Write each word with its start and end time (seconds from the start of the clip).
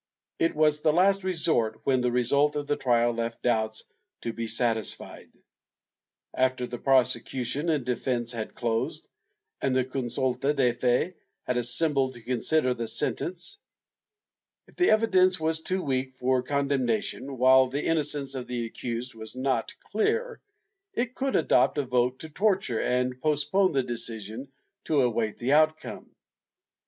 It 0.39 0.55
was 0.55 0.81
the 0.81 0.91
last 0.91 1.23
resort 1.23 1.81
when 1.83 2.01
the 2.01 2.11
result 2.11 2.55
of 2.55 2.67
a 2.71 2.75
trial 2.75 3.11
left 3.11 3.43
doubts 3.43 3.83
to 4.21 4.33
be 4.33 4.47
satisfied. 4.47 5.29
After 6.33 6.65
the 6.65 6.79
prosecution 6.79 7.69
and 7.69 7.85
defence 7.85 8.31
had 8.31 8.55
closed, 8.55 9.07
and 9.61 9.75
the 9.75 9.85
consulta 9.85 10.55
de 10.55 10.71
fe 10.73 11.13
had 11.45 11.57
assembled 11.57 12.13
to 12.13 12.23
consider 12.23 12.73
the 12.73 12.87
sentence, 12.87 13.59
if 14.67 14.75
the 14.75 14.89
evidence 14.89 15.39
was 15.39 15.61
too 15.61 15.83
weak 15.83 16.15
for 16.15 16.41
condemnation 16.41 17.37
while 17.37 17.67
the 17.67 17.85
innocence 17.85 18.33
of 18.33 18.47
the 18.47 18.65
accused 18.65 19.13
was 19.13 19.35
not 19.35 19.75
clear, 19.91 20.39
it 20.95 21.13
could 21.13 21.35
adopt 21.35 21.77
a 21.77 21.85
vote 21.85 22.17
to 22.21 22.29
torture 22.29 22.81
and 22.81 23.21
postpone 23.21 23.73
the 23.73 23.83
decision 23.83 24.51
to 24.85 25.01
await 25.03 25.37
the 25.37 25.53
outcome. 25.53 26.09